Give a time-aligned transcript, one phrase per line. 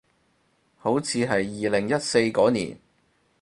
[0.79, 2.75] 好似係二零一四嗰年